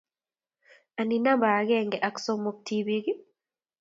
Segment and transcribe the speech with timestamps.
[0.99, 3.05] Anii namba akenge ako somok tibiik?